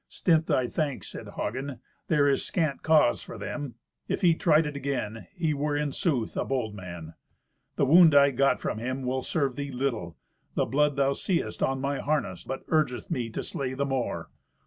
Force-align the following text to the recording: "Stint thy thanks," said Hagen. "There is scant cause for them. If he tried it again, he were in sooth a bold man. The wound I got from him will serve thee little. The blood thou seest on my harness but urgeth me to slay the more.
"Stint 0.09 0.47
thy 0.47 0.65
thanks," 0.65 1.09
said 1.09 1.27
Hagen. 1.37 1.79
"There 2.07 2.27
is 2.27 2.43
scant 2.43 2.81
cause 2.81 3.21
for 3.21 3.37
them. 3.37 3.75
If 4.07 4.21
he 4.23 4.33
tried 4.33 4.65
it 4.65 4.75
again, 4.75 5.27
he 5.35 5.53
were 5.53 5.77
in 5.77 5.91
sooth 5.91 6.35
a 6.35 6.43
bold 6.43 6.73
man. 6.73 7.13
The 7.75 7.85
wound 7.85 8.15
I 8.15 8.31
got 8.31 8.59
from 8.59 8.79
him 8.79 9.03
will 9.03 9.21
serve 9.21 9.55
thee 9.57 9.69
little. 9.71 10.17
The 10.55 10.65
blood 10.65 10.95
thou 10.95 11.13
seest 11.13 11.61
on 11.61 11.81
my 11.81 11.99
harness 11.99 12.43
but 12.45 12.63
urgeth 12.69 13.11
me 13.11 13.29
to 13.29 13.43
slay 13.43 13.75
the 13.75 13.85
more. 13.85 14.31